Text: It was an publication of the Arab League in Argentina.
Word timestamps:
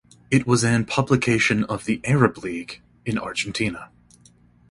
It 0.31 0.47
was 0.47 0.63
an 0.63 0.85
publication 0.85 1.63
of 1.65 1.85
the 1.85 2.01
Arab 2.03 2.39
League 2.39 2.81
in 3.05 3.19
Argentina. 3.19 3.91